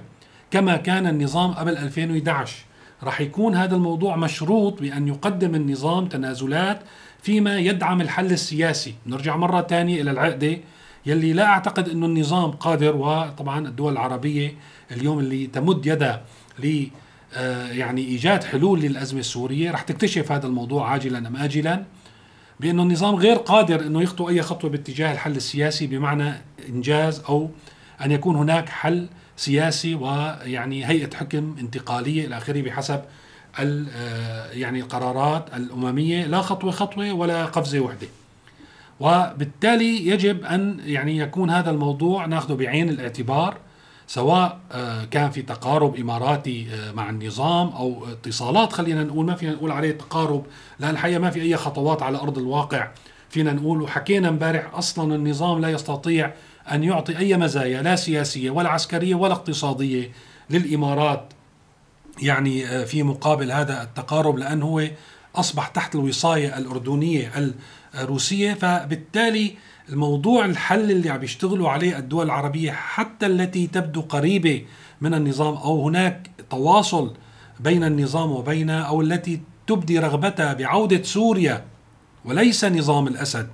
كما 0.52 0.78
كان 0.78 1.08
النظام 1.08 1.52
قبل 1.52 1.78
2011 1.78 2.56
راح 3.04 3.22
يكون 3.22 3.56
هذا 3.56 3.76
الموضوع 3.76 4.16
مشروط 4.16 4.82
بأن 4.82 5.08
يقدم 5.08 5.56
النظام 5.56 6.08
تنازلات 6.08 6.82
فيما 7.22 7.58
يدعم 7.58 8.02
الحل 8.02 8.32
السياسي. 8.32 8.96
نرجع 9.06 9.36
مرة 9.36 9.62
ثانية 9.62 10.02
إلى 10.02 10.12
العقدة. 10.12 10.58
يلي 11.06 11.34
لا 11.34 11.46
أعتقد 11.46 11.90
إنه 11.90 12.06
النظام 12.06 12.52
قادر 12.52 12.96
وطبعا 12.96 13.68
الدول 13.68 13.94
العربية 13.94 14.56
اليوم 14.92 15.20
اللي 15.20 15.48
تمد 15.48 15.86
يدها 15.86 16.22
يعني 17.72 18.02
إيجاد 18.02 18.44
حلول 18.44 18.82
للأزمة 18.82 19.20
السورية. 19.20 19.72
رح 19.72 19.82
تكتشف 19.82 20.32
هذا 20.32 20.48
الموضوع 20.48 20.92
عاجلا 20.92 21.28
أم 21.28 21.36
اجلا 21.36 21.84
بأنه 22.60 22.84
النظام 22.84 23.16
غير 23.16 23.36
قادر 23.36 23.82
إنه 23.82 24.02
يخطو 24.02 24.30
أي 24.30 24.42
خطوة 24.42 24.70
باتجاه 24.70 25.14
الحل 25.14 25.36
السياسي 25.36 25.88
بمعنى 25.88 26.34
إنجاز 26.70 27.20
أو 27.30 27.50
أن 28.06 28.12
يكون 28.12 28.36
هناك 28.36 28.70
حل 28.70 29.08
سياسي 29.38 29.96
ويعني 29.96 30.86
هيئة 30.86 31.16
حكم 31.16 31.56
انتقالية 31.60 32.28
إلى 32.28 32.38
آخره 32.38 32.62
بحسب 32.62 33.02
آه، 33.60 34.52
يعني 34.52 34.80
القرارات 34.80 35.56
الأممية. 35.56 36.26
لا 36.26 36.42
خطوة 36.42 36.72
خطوة 36.72 37.14
ولا 37.14 37.46
قفزة 37.46 37.80
وحدة. 37.80 38.08
وبالتالي 39.00 40.08
يجب 40.08 40.46
أن 40.46 40.80
يعني 40.86 41.18
يكون 41.18 41.50
هذا 41.50 41.70
الموضوع 41.70 42.26
ناخذه 42.26 42.54
بعين 42.54 42.90
الاعتبار. 42.90 43.58
سواء 44.08 44.60
آه، 44.72 45.06
كان 45.06 45.32
في 45.32 45.42
تقارب 45.42 45.96
إماراتي 45.96 46.68
آه، 46.74 46.92
مع 46.92 47.10
النظام 47.10 47.68
أو 47.68 48.06
اتصالات 48.12 48.74
خلينا 48.74 49.04
نقول 49.04 49.26
ما 49.26 49.36
فينا 49.36 49.52
نقول 49.52 49.72
عليه 49.72 49.92
تقارب 49.92 50.46
لأن 50.80 50.90
الحقيقة 50.90 51.20
ما 51.20 51.30
في 51.30 51.42
أي 51.42 51.58
خطوات 51.58 52.04
على 52.04 52.18
أرض 52.18 52.38
الواقع 52.38 52.90
فينا 53.30 53.54
نقول. 53.54 53.82
وحكينا 53.82 54.30
امبارح 54.30 54.74
أصلا 54.74 55.16
النظام 55.16 55.62
لا 55.62 55.70
يستطيع 55.70 56.34
أن 56.72 56.84
يعطي 56.84 57.18
أي 57.18 57.38
مزايا 57.38 57.82
لا 57.82 57.96
سياسية 57.96 58.50
ولا 58.50 58.70
عسكرية 58.70 59.16
ولا 59.16 59.34
اقتصادية 59.34 60.12
للإمارات 60.50 61.34
يعني 62.22 62.68
آه، 62.68 62.84
في 62.84 63.04
مقابل 63.04 63.52
هذا 63.52 63.84
التقارب 63.84 64.38
لأن 64.38 64.62
هو 64.62 64.84
أصبح 65.36 65.68
تحت 65.68 65.96
الوصاية 65.96 66.58
الأردنية 66.58 67.32
الروسية. 67.96 68.54
فبالتالي 68.54 69.56
الموضوع 69.90 70.46
الحل 70.46 70.92
اللي 70.92 71.10
عم 71.10 71.24
يشتغلوا 71.24 71.70
عليه 71.70 71.98
الدول 71.98 72.26
العربية 72.26 72.72
حتى 72.72 73.26
التي 73.26 73.68
تبدو 73.68 74.02
قريبة 74.02 74.66
من 75.02 75.14
النظام 75.14 75.56
أو 75.56 75.88
هناك 75.88 76.30
تواصل 76.50 77.14
بين 77.60 77.84
النظام 77.84 78.32
وبين 78.32 78.70
أو 78.70 79.02
التي 79.02 79.42
تبدي 79.68 80.00
رغبتها 80.00 80.54
بعودة 80.54 81.04
سوريا 81.04 81.66
وليس 82.26 82.66
نظام 82.66 83.08
الأسد. 83.08 83.50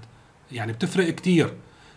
يعني 0.52 0.74
بتفرق 0.74 1.10
كتير. 1.10 1.54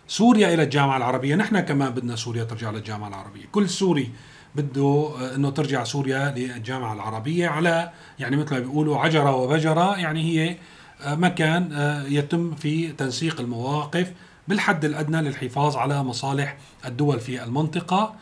سوريا 0.07 0.53
إلى 0.53 0.63
الجامعة 0.63 0.97
العربية. 0.97 1.35
نحن 1.35 1.59
كمان 1.59 1.89
بدنا 1.89 2.15
سوريا 2.15 2.43
ترجع 2.43 2.71
للجامعة 2.71 3.07
العربية. 3.07 3.45
كل 3.51 3.69
سوري 3.69 4.11
بده 4.55 5.11
آه، 5.19 5.35
إنه 5.35 5.49
ترجع 5.49 5.83
سوريا 5.83 6.33
للجامعة 6.37 6.93
العربية 6.93 7.47
على 7.47 7.91
يعني 8.19 8.35
مثل 8.35 8.53
ما 8.53 8.59
بيقولوا 8.59 8.97
عجرة 8.97 9.35
وبجرة. 9.35 9.97
يعني 9.97 10.23
هي 10.23 10.57
آه، 11.01 11.15
مكان 11.15 11.73
آه، 11.73 12.03
يتم 12.03 12.55
في 12.55 12.91
تنسيق 12.91 13.41
المواقف 13.41 14.11
بالحد 14.47 14.85
الأدنى 14.85 15.21
للحفاظ 15.21 15.77
على 15.77 16.03
مصالح 16.03 16.57
الدول 16.85 17.19
في 17.19 17.43
المنطقة 17.43 18.15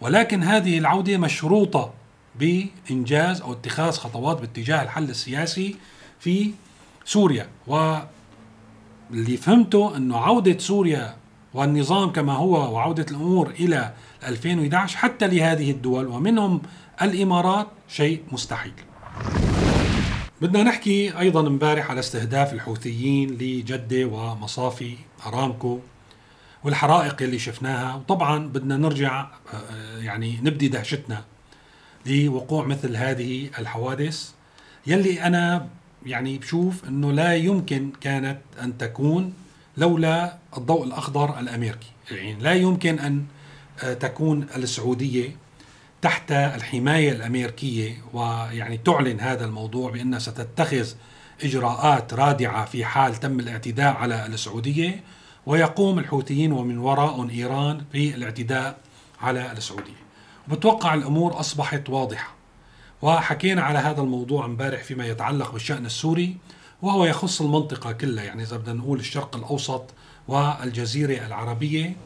ولكن 0.00 0.42
هذه 0.42 0.78
العودة 0.78 1.18
مشروطة 1.18 1.92
بإنجاز 2.38 3.40
أو 3.40 3.52
اتخاذ 3.52 3.92
خطوات 3.92 4.40
باتجاه 4.40 4.82
الحل 4.82 5.10
السياسي 5.10 5.76
في 6.20 6.52
سوريا 7.04 7.48
واللي 7.66 9.36
فهمته 9.36 9.96
إنه 9.96 10.18
عودة 10.18 10.58
سوريا 10.58 11.16
والنظام 11.54 12.12
كما 12.12 12.32
هو 12.32 12.74
وعودة 12.74 13.06
الأمور 13.10 13.50
إلى 13.50 13.92
2011 14.26 14.98
حتى 14.98 15.26
لهذه 15.26 15.70
الدول 15.70 16.06
ومنهم 16.06 16.62
الإمارات 17.02 17.66
شيء 17.88 18.22
مستحيل. 18.32 18.72
بدنا 20.40 20.62
نحكي 20.62 21.18
أيضا 21.18 21.46
امبارح 21.46 21.90
على 21.90 22.00
استهداف 22.00 22.52
الحوثيين 22.52 23.30
لجدة 23.30 24.04
ومصافي 24.04 24.96
أرامكو 25.26 25.80
والحرائق 26.64 27.22
اللي 27.22 27.38
شفناها. 27.38 27.94
وطبعا 27.94 28.48
بدنا 28.48 28.76
نرجع 28.76 29.26
آه، 29.54 29.98
يعني 29.98 30.38
نبدي 30.42 30.68
دهشتنا 30.68 31.24
لوقوع 32.06 32.64
مثل 32.64 32.96
هذه 32.96 33.50
الحوادث. 33.58 34.30
يلي 34.86 35.22
أنا 35.22 35.68
يعني 36.06 36.38
بشوف 36.38 36.84
إنه 36.88 37.12
لا 37.12 37.34
يمكن 37.34 37.90
كانت 38.00 38.38
أن 38.62 38.78
تكون 38.78 39.34
لولا 39.76 40.38
الضوء 40.56 40.84
الأخضر 40.84 41.38
الأمريكي. 41.38 41.90
يعني 42.10 42.42
لا 42.42 42.52
يمكن 42.52 42.98
أن 42.98 43.24
آه، 43.82 43.94
تكون 43.94 44.46
السعودية 44.56 45.36
تحت 46.02 46.32
الحماية 46.32 47.12
الأمريكية 47.12 48.04
ويعني 48.12 48.76
تعلن 48.76 49.20
هذا 49.20 49.44
الموضوع 49.44 49.90
بانها 49.90 50.18
ستتخذ 50.18 50.88
إجراءات 51.44 52.14
رادعة 52.14 52.64
في 52.64 52.84
حال 52.84 53.16
تم 53.16 53.40
الاعتداء 53.40 53.94
على 53.94 54.26
السعودية 54.26 55.04
ويقوم 55.46 55.98
الحوثيين 55.98 56.52
ومن 56.52 56.78
وراء 56.78 57.30
إيران 57.30 57.84
في 57.92 58.14
الاعتداء 58.14 58.78
على 59.20 59.52
السعودية. 59.52 60.06
وبتوقع 60.48 60.94
الأمور 60.94 61.40
أصبحت 61.40 61.90
واضحة. 61.90 62.34
وحكينا 63.02 63.62
على 63.62 63.78
هذا 63.78 64.00
الموضوع 64.00 64.44
امبارح 64.44 64.82
فيما 64.82 65.06
يتعلق 65.06 65.52
بالشأن 65.52 65.86
السوري 65.86 66.36
وهو 66.82 67.04
يخص 67.04 67.40
المنطقة 67.42 67.92
كلها 67.92 68.24
يعني 68.24 68.42
إذا 68.42 68.56
بدنا 68.56 68.74
نقول 68.74 68.98
الشرق 68.98 69.36
الأوسط 69.36 69.84
والجزيرة 70.28 71.26
العربية 71.26 71.96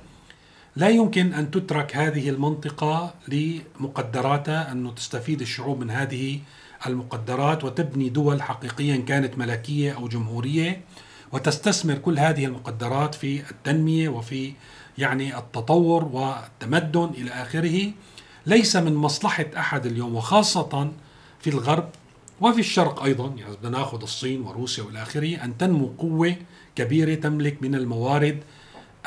لا 0.80 0.88
يمكن 0.88 1.34
أن 1.34 1.50
تترك 1.50 1.96
هذه 1.96 2.30
المنطقة 2.30 3.14
لمقدراتها 3.28 4.72
انه 4.72 4.90
تستفيد 4.90 5.40
الشعوب 5.40 5.80
من 5.80 5.90
هذه 5.90 6.40
المقدرات 6.86 7.64
وتبني 7.64 8.08
دول 8.08 8.42
حقيقيا 8.42 8.96
كانت 8.96 9.38
ملكية 9.38 9.92
أو 9.92 10.08
جمهورية 10.08 10.80
وتستثمر 11.32 11.94
كل 11.94 12.18
هذه 12.18 12.44
المقدرات 12.44 13.14
في 13.14 13.50
التنمية 13.50 14.08
وفي 14.08 14.52
يعني 14.98 15.38
التطور 15.38 16.04
والتمدن 16.04 17.10
إلى 17.18 17.30
آخره. 17.30 17.92
ليس 18.46 18.76
من 18.76 18.94
مصلحة 18.94 19.46
أحد 19.56 19.86
اليوم 19.86 20.14
وخاصة 20.16 20.92
في 21.40 21.50
الغرب 21.50 21.88
وفي 22.40 22.60
الشرق 22.60 23.02
أيضا 23.02 23.34
يعني 23.36 23.56
بدنا 23.56 23.78
نأخذ 23.78 24.02
الصين 24.02 24.40
وروسيا 24.40 24.84
وإلى 24.84 25.02
آخره 25.02 25.44
أن 25.44 25.58
تنمو 25.58 25.92
قوة 25.98 26.36
كبيرة 26.76 27.14
تملك 27.14 27.62
من 27.62 27.74
الموارد 27.74 28.42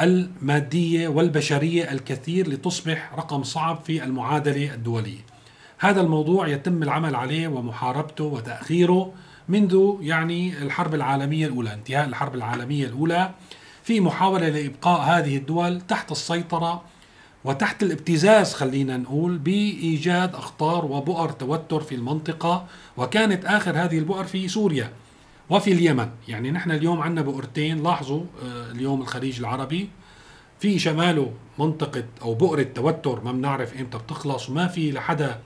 المادية 0.02 1.08
والبشرية 1.08 1.92
الكثير 1.92 2.50
لتصبح 2.50 3.12
رقم 3.18 3.44
صعب 3.44 3.80
في 3.86 4.04
المعادلة 4.04 4.74
الدولية. 4.74 5.20
هذا 5.80 6.02
الموضوع 6.02 6.48
يتم 6.48 6.84
العمل 6.84 7.16
عليه 7.16 7.48
ومحاربته 7.48 8.24
وتأخيره 8.24 9.14
منذ 9.50 9.96
يعني 10.02 10.58
الحرب 10.58 10.96
العالمية 10.96 11.48
الأولى، 11.48 11.74
انتهاء 11.74 12.06
الحرب 12.06 12.36
العالمية 12.36 12.86
الأولى. 12.86 13.32
في 13.84 14.00
محاولة 14.00 14.50
لإبقاء 14.50 15.02
هذه 15.02 15.38
الدول 15.38 15.82
تحت 15.82 16.12
السيطرة 16.12 16.82
وتحت 17.44 17.84
الابتزاز 17.84 18.54
خلينا 18.54 18.98
نقول 18.98 19.38
بإيجاد 19.38 20.36
أخطار 20.36 20.86
وبؤر 20.86 21.30
توتر 21.30 21.82
في 21.82 21.96
المنطقة. 21.96 22.66
وكانت 22.98 23.46
آخر 23.46 23.78
هذه 23.78 23.98
البؤر 23.98 24.24
في 24.24 24.48
سوريا. 24.48 24.90
وفي 25.50 25.72
اليمن. 25.72 26.10
يعني 26.28 26.52
نحن 26.52 26.72
اليوم 26.72 27.02
عندنا 27.02 27.22
بؤرتين 27.22 27.84
لاحظوا 27.84 28.24
آه، 28.44 28.72
اليوم 28.72 29.02
الخليج 29.02 29.40
العربي. 29.40 29.90
في 30.60 30.80
شماله 30.80 31.34
منطقة 31.60 32.04
أو 32.22 32.34
بؤرة 32.34 32.64
توتر 32.64 33.24
ما 33.24 33.32
بنعرف 33.32 33.78
إمتى 33.78 33.98
بتخلص 33.98 34.50
وما 34.50 34.68
في 34.68 34.92
لحدا 34.92 35.40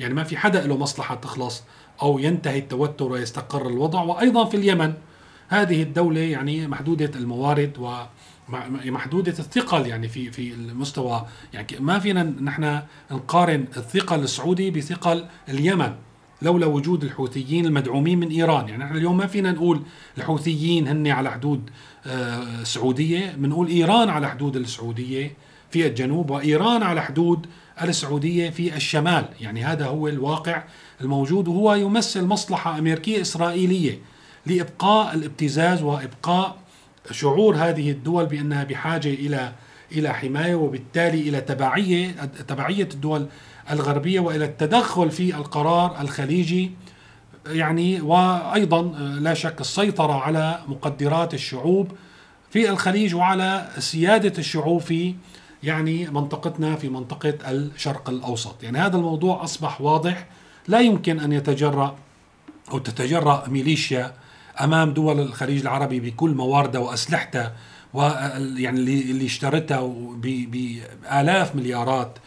يعني 0.00 0.14
ما 0.14 0.24
في 0.24 0.36
حدا 0.36 0.66
له 0.66 0.76
مصلحة 0.76 1.14
تخلص 1.14 1.62
أو 2.02 2.18
ينتهي 2.18 2.58
التوتر 2.58 3.12
ويستقر 3.12 3.66
الوضع. 3.66 4.02
وأيضا 4.02 4.44
في 4.44 4.56
اليمن. 4.56 4.94
هذه 5.48 5.82
الدولة 5.82 6.20
يعني 6.20 6.66
محدودة 6.66 7.10
الموارد 7.14 7.78
و 7.78 7.92
محدودة 8.84 9.32
الثقل 9.38 9.86
يعني 9.86 10.08
في 10.08 10.30
في 10.30 10.54
المستوى. 10.54 11.26
يعني 11.52 11.66
ما 11.80 11.98
فينا 11.98 12.22
نحن 12.22 12.82
نقارن 13.10 13.66
الثقل 13.76 14.20
السعودي 14.20 14.70
بثقل 14.70 15.26
اليمن. 15.48 15.94
لولا 16.44 16.66
وجود 16.66 17.04
الحوثيين 17.04 17.66
المدعومين 17.66 18.20
من 18.20 18.28
إيران. 18.28 18.68
يعني 18.68 18.84
إحنا 18.84 18.98
اليوم 18.98 19.16
ما 19.16 19.26
فينا 19.26 19.52
نقول 19.52 19.82
الحوثيين 20.18 20.88
هن 20.88 21.06
على 21.06 21.30
حدود 21.30 21.70
السعوديه 22.06 23.30
آه، 23.30 23.36
بنقول 23.36 23.68
إيران 23.68 24.08
على 24.08 24.30
حدود 24.30 24.56
السعودية 24.56 25.32
في 25.70 25.86
الجنوب 25.86 26.30
وإيران 26.30 26.82
على 26.82 27.02
حدود 27.02 27.46
السعودية 27.82 28.50
في 28.50 28.76
الشمال. 28.76 29.24
يعني 29.40 29.64
هذا 29.64 29.86
هو 29.86 30.08
الواقع 30.08 30.62
الموجود 31.00 31.48
وهو 31.48 31.74
يمثل 31.74 32.24
مصلحة 32.24 32.78
أمريكية 32.78 33.20
إسرائيلية 33.20 33.98
لإبقاء 34.46 35.14
الابتزاز 35.14 35.82
وإبقاء 35.82 36.56
شعور 37.10 37.56
هذه 37.56 37.90
الدول 37.90 38.26
بأنها 38.26 38.64
بحاجة 38.64 39.08
إلى 39.08 39.52
إلى 39.92 40.14
حماية 40.14 40.54
وبالتالي 40.54 41.28
إلى 41.28 41.40
تبعية 41.40 42.10
تبعية 42.48 42.88
الدول 42.94 43.26
الغربية 43.70 44.20
وإلى 44.20 44.44
التدخل 44.44 45.10
في 45.10 45.36
القرار 45.36 46.00
الخليجي 46.00 46.70
يعني 47.46 48.00
وأيضا 48.00 48.82
لا 49.20 49.34
شك 49.34 49.60
السيطرة 49.60 50.12
على 50.12 50.60
مقدرات 50.68 51.34
الشعوب 51.34 51.92
في 52.50 52.70
الخليج 52.70 53.14
وعلى 53.14 53.68
سيادة 53.78 54.32
الشعوب 54.38 54.80
في 54.80 55.14
يعني 55.62 56.06
منطقتنا 56.10 56.76
في 56.76 56.88
منطقة 56.88 57.34
الشرق 57.50 58.10
الأوسط، 58.10 58.62
يعني 58.62 58.78
هذا 58.78 58.96
الموضوع 58.96 59.44
أصبح 59.44 59.80
واضح. 59.80 60.26
لا 60.68 60.80
يمكن 60.80 61.20
أن 61.20 61.32
يتجرأ 61.32 61.96
أو 62.72 62.78
تتجرأ 62.78 63.48
ميليشيا 63.48 64.14
أمام 64.60 64.92
دول 64.94 65.20
الخليج 65.20 65.60
العربي 65.60 66.00
بكل 66.00 66.30
مواردها 66.30 66.80
وأسلحتها 66.80 67.52
ويعني 67.94 68.78
اللي 68.78 69.26
اشترتها 69.26 69.92
بآلاف 70.16 71.56
مليارات 71.56 72.18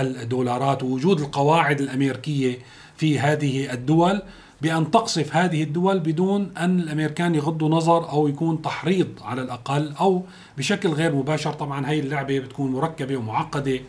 الدولارات 0.00 0.82
ووجود 0.82 1.20
القواعد 1.20 1.80
الأمريكية 1.80 2.58
في 2.96 3.18
هذه 3.18 3.72
الدول 3.72 4.22
بأن 4.62 4.90
تقصف 4.90 5.36
هذه 5.36 5.62
الدول 5.62 6.00
بدون 6.00 6.52
أن 6.58 6.80
الأمريكان 6.80 7.34
يغضوا 7.34 7.68
نظر 7.68 8.10
أو 8.10 8.28
يكون 8.28 8.62
تحريض 8.62 9.08
على 9.22 9.42
الأقل 9.42 9.94
أو 10.00 10.22
بشكل 10.58 10.88
غير 10.88 11.14
مباشر. 11.14 11.52
طبعا 11.52 11.88
هاي 11.88 12.00
اللعبة 12.00 12.38
بتكون 12.38 12.72
مركبة 12.72 13.16
ومعقدة 13.16 13.80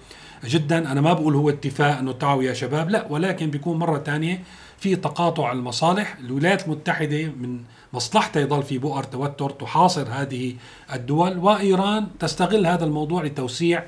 جدا. 0.45 0.91
أنا 0.91 1.01
ما 1.01 1.13
بقول 1.13 1.35
هو 1.35 1.49
اتفاق 1.49 1.97
أنه 1.97 2.11
تعالوا 2.11 2.43
يا 2.43 2.53
شباب 2.53 2.89
لا 2.89 3.07
ولكن 3.09 3.49
بيكون 3.49 3.79
مرة 3.79 3.99
ثانية 3.99 4.43
في 4.79 4.95
تقاطع 4.95 5.51
المصالح. 5.51 6.17
الولايات 6.19 6.65
المتحدة 6.65 7.23
من 7.25 7.59
مصلحتها 7.93 8.41
يضل 8.41 8.63
في 8.63 8.77
بؤر 8.77 9.03
توتر 9.03 9.49
تحاصر 9.49 10.07
هذه 10.11 10.55
الدول 10.93 11.37
وإيران 11.37 12.07
تستغل 12.19 12.67
هذا 12.67 12.85
الموضوع 12.85 13.23
لتوسيع 13.23 13.83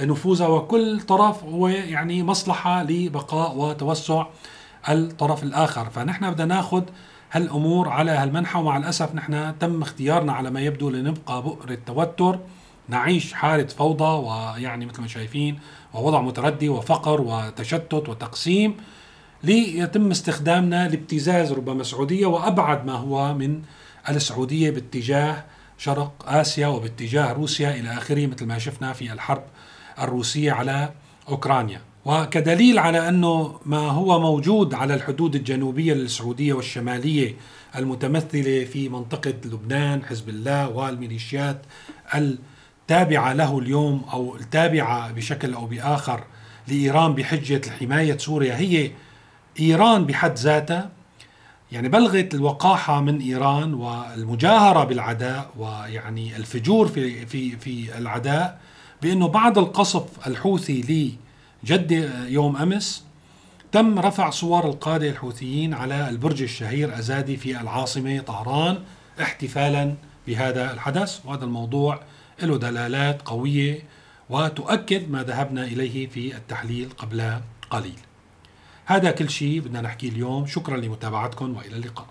نفوذها 0.00 0.46
وكل 0.46 1.00
طرف 1.00 1.44
هو 1.44 1.68
يعني 1.68 2.22
مصلحة 2.22 2.82
لبقاء 2.82 3.56
وتوسع 3.56 4.26
الطرف 4.88 5.42
الآخر. 5.42 5.90
فنحن 5.90 6.30
بدنا 6.30 6.54
ناخذ 6.54 6.82
هالأمور 7.32 7.88
على 7.88 8.10
هالمنحى 8.10 8.58
ومع 8.58 8.76
الأسف 8.76 9.14
نحن 9.14 9.58
تم 9.58 9.82
اختيارنا 9.82 10.32
على 10.32 10.50
ما 10.50 10.60
يبدو 10.60 10.90
لنبقى 10.90 11.42
بؤر 11.42 11.70
التوتر. 11.70 12.38
نعيش 12.88 13.32
حالة 13.32 13.66
فوضى 13.66 14.26
ويعني 14.28 14.86
مثل 14.86 15.00
ما 15.00 15.08
شايفين 15.08 15.58
ووضع 15.94 16.20
متردي 16.20 16.68
وفقر 16.68 17.20
وتشتت 17.20 18.08
وتقسيم 18.08 18.76
ليتم 19.44 20.10
استخدامنا 20.10 20.88
لابتزاز 20.88 21.52
ربما 21.52 21.80
السعودية 21.80 22.26
وأبعد 22.26 22.86
ما 22.86 22.92
هو 22.92 23.34
من 23.34 23.62
السعودية 24.08 24.70
باتجاه 24.70 25.44
شرق 25.78 26.24
آسيا 26.26 26.66
وباتجاه 26.66 27.32
روسيا 27.32 27.70
إلى 27.70 27.92
آخره 27.92 28.26
مثل 28.26 28.46
ما 28.46 28.58
شفنا 28.58 28.92
في 28.92 29.12
الحرب 29.12 29.42
الروسية 29.98 30.52
على 30.52 30.92
أوكرانيا. 31.28 31.80
وكدليل 32.04 32.78
على 32.78 33.08
أنه 33.08 33.60
ما 33.66 33.78
هو 33.78 34.20
موجود 34.20 34.74
على 34.74 34.94
الحدود 34.94 35.34
الجنوبية 35.34 35.94
للسعودية 35.94 36.52
والشمالية 36.52 37.34
المتمثلة 37.76 38.64
في 38.64 38.88
منطقة 38.88 39.34
لبنان 39.44 40.04
حزب 40.04 40.28
الله 40.28 40.68
والميليشيات 40.68 41.62
التابعة 42.14 43.32
له 43.32 43.58
اليوم 43.58 44.04
أو 44.12 44.36
التابعة 44.36 45.12
بشكل 45.12 45.54
أو 45.54 45.66
بآخر 45.66 46.24
لإيران 46.68 47.14
بحجة 47.14 47.70
حماية 47.80 48.18
سوريا. 48.18 48.56
هي 48.56 48.90
إيران 49.60 50.04
بحد 50.04 50.38
ذاتها 50.38 50.90
يعني 51.72 51.88
بلغت 51.88 52.34
الوقاحة 52.34 53.00
من 53.00 53.20
إيران 53.20 53.74
والمجاهرة 53.74 54.84
بالعداء 54.84 55.50
ويعني 55.58 56.36
الفجور 56.36 56.88
في 56.88 57.26
في 57.26 57.56
في 57.56 57.98
العداء 57.98 58.60
بأنه 59.02 59.28
بعد 59.28 59.58
القصف 59.58 60.26
الحوثي 60.26 61.16
لجدة 61.64 62.28
يوم 62.28 62.56
أمس 62.56 63.04
تم 63.72 63.98
رفع 63.98 64.30
صور 64.30 64.66
القادة 64.66 65.08
الحوثيين 65.10 65.74
على 65.74 66.08
البرج 66.08 66.42
الشهير 66.42 66.98
أزادي 66.98 67.36
في 67.36 67.60
العاصمة 67.60 68.20
طهران 68.20 68.78
احتفالا 69.22 69.94
بهذا 70.26 70.72
الحدث. 70.72 71.20
وهذا 71.24 71.44
الموضوع 71.44 72.00
له 72.42 72.58
دلالات 72.58 73.22
قوية 73.22 73.82
وتؤكد 74.30 75.10
ما 75.10 75.22
ذهبنا 75.22 75.64
إليه 75.64 76.06
في 76.06 76.36
التحليل 76.36 76.90
قبل 76.98 77.40
قليل. 77.70 77.98
هذا 78.86 79.10
كل 79.10 79.30
شيء 79.30 79.60
بدنا 79.60 79.80
نحكيه 79.80 80.08
اليوم. 80.08 80.46
شكرا 80.46 80.76
لمتابعتكم 80.76 81.56
وإلى 81.56 81.76
اللقاء. 81.76 82.06